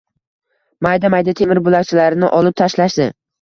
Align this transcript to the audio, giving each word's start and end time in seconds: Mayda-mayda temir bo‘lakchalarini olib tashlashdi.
Mayda-mayda 0.85 1.35
temir 1.41 1.61
bo‘lakchalarini 1.67 2.31
olib 2.39 2.57
tashlashdi. 2.65 3.09